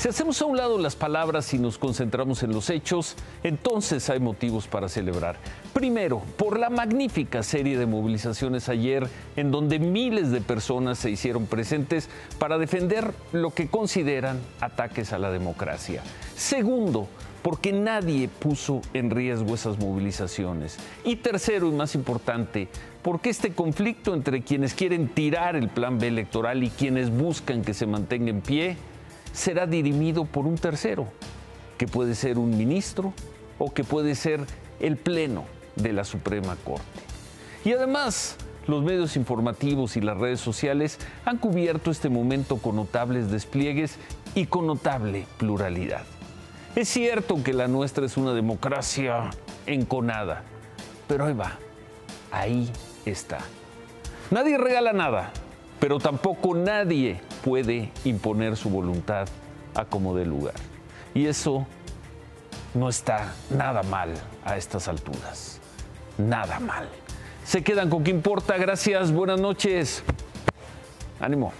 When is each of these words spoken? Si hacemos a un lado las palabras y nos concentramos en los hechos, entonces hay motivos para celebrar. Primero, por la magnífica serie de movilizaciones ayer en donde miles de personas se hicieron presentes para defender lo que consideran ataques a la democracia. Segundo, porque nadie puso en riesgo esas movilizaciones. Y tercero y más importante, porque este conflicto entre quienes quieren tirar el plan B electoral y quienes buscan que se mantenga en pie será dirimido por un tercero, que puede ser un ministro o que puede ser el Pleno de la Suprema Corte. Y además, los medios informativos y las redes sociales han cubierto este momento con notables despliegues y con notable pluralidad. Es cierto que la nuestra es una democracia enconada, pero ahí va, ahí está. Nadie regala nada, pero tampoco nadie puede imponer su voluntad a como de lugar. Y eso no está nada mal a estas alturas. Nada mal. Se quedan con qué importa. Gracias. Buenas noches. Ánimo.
Si 0.00 0.08
hacemos 0.08 0.40
a 0.40 0.46
un 0.46 0.56
lado 0.56 0.78
las 0.78 0.96
palabras 0.96 1.52
y 1.52 1.58
nos 1.58 1.76
concentramos 1.76 2.42
en 2.42 2.54
los 2.54 2.70
hechos, 2.70 3.16
entonces 3.42 4.08
hay 4.08 4.18
motivos 4.18 4.66
para 4.66 4.88
celebrar. 4.88 5.36
Primero, 5.74 6.22
por 6.38 6.58
la 6.58 6.70
magnífica 6.70 7.42
serie 7.42 7.76
de 7.76 7.84
movilizaciones 7.84 8.70
ayer 8.70 9.06
en 9.36 9.50
donde 9.50 9.78
miles 9.78 10.30
de 10.30 10.40
personas 10.40 10.98
se 10.98 11.10
hicieron 11.10 11.44
presentes 11.44 12.08
para 12.38 12.56
defender 12.56 13.12
lo 13.32 13.50
que 13.50 13.68
consideran 13.68 14.40
ataques 14.62 15.12
a 15.12 15.18
la 15.18 15.30
democracia. 15.30 16.02
Segundo, 16.34 17.06
porque 17.42 17.70
nadie 17.74 18.28
puso 18.28 18.80
en 18.94 19.10
riesgo 19.10 19.54
esas 19.54 19.78
movilizaciones. 19.78 20.78
Y 21.04 21.16
tercero 21.16 21.68
y 21.68 21.72
más 21.72 21.94
importante, 21.94 22.68
porque 23.02 23.28
este 23.28 23.52
conflicto 23.52 24.14
entre 24.14 24.40
quienes 24.40 24.72
quieren 24.72 25.08
tirar 25.08 25.56
el 25.56 25.68
plan 25.68 25.98
B 25.98 26.08
electoral 26.08 26.64
y 26.64 26.70
quienes 26.70 27.10
buscan 27.10 27.60
que 27.60 27.74
se 27.74 27.84
mantenga 27.84 28.30
en 28.30 28.40
pie 28.40 28.78
será 29.32 29.66
dirimido 29.66 30.24
por 30.24 30.46
un 30.46 30.56
tercero, 30.56 31.06
que 31.78 31.86
puede 31.86 32.14
ser 32.14 32.38
un 32.38 32.56
ministro 32.56 33.12
o 33.58 33.72
que 33.72 33.84
puede 33.84 34.14
ser 34.14 34.40
el 34.80 34.96
Pleno 34.96 35.44
de 35.76 35.92
la 35.92 36.04
Suprema 36.04 36.56
Corte. 36.64 36.84
Y 37.64 37.72
además, 37.72 38.36
los 38.66 38.82
medios 38.82 39.16
informativos 39.16 39.96
y 39.96 40.00
las 40.00 40.16
redes 40.16 40.40
sociales 40.40 40.98
han 41.24 41.38
cubierto 41.38 41.90
este 41.90 42.08
momento 42.08 42.58
con 42.58 42.76
notables 42.76 43.30
despliegues 43.30 43.96
y 44.34 44.46
con 44.46 44.66
notable 44.66 45.26
pluralidad. 45.38 46.02
Es 46.76 46.88
cierto 46.88 47.42
que 47.42 47.52
la 47.52 47.66
nuestra 47.66 48.06
es 48.06 48.16
una 48.16 48.32
democracia 48.32 49.30
enconada, 49.66 50.44
pero 51.08 51.26
ahí 51.26 51.34
va, 51.34 51.58
ahí 52.30 52.70
está. 53.04 53.38
Nadie 54.30 54.56
regala 54.56 54.92
nada, 54.92 55.32
pero 55.80 55.98
tampoco 55.98 56.54
nadie 56.54 57.20
puede 57.44 57.90
imponer 58.04 58.56
su 58.56 58.70
voluntad 58.70 59.28
a 59.74 59.84
como 59.84 60.14
de 60.14 60.26
lugar. 60.26 60.54
Y 61.14 61.26
eso 61.26 61.66
no 62.74 62.88
está 62.88 63.32
nada 63.50 63.82
mal 63.82 64.14
a 64.44 64.56
estas 64.56 64.88
alturas. 64.88 65.60
Nada 66.18 66.60
mal. 66.60 66.88
Se 67.44 67.62
quedan 67.64 67.90
con 67.90 68.04
qué 68.04 68.10
importa. 68.10 68.56
Gracias. 68.56 69.10
Buenas 69.10 69.40
noches. 69.40 70.02
Ánimo. 71.20 71.52